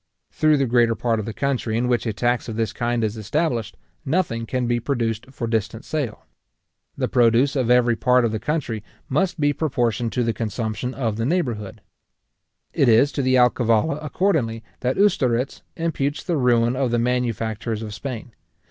Through 0.31 0.57
the 0.57 0.65
greater 0.65 0.95
part 0.95 1.19
of 1.19 1.27
the 1.27 1.31
country 1.31 1.77
in 1.77 1.87
which 1.87 2.07
a 2.07 2.11
tax 2.11 2.49
of 2.49 2.55
this 2.55 2.73
kind 2.73 3.03
is 3.03 3.17
established, 3.17 3.77
nothing 4.03 4.47
can 4.47 4.65
be 4.65 4.79
produced 4.79 5.27
for 5.29 5.45
distant 5.45 5.85
sale. 5.85 6.25
The 6.97 7.07
produce 7.07 7.55
of 7.55 7.69
every 7.69 7.95
part 7.95 8.25
of 8.25 8.31
the 8.31 8.39
country 8.39 8.83
must 9.09 9.39
be 9.39 9.53
proportioned 9.53 10.11
to 10.13 10.23
the 10.23 10.33
consumption 10.33 10.95
of 10.95 11.17
the 11.17 11.25
neighbourhood. 11.27 11.81
It 12.73 12.89
is 12.89 13.11
to 13.11 13.21
the 13.21 13.35
alcavala, 13.37 13.97
accordingly, 14.01 14.63
that 14.79 14.97
Ustaritz 14.97 15.61
imputes 15.77 16.23
the 16.23 16.35
ruin 16.35 16.75
of 16.75 16.89
the 16.89 16.97
manufactures 16.97 17.83
of 17.83 17.93
Spain. 17.93 18.31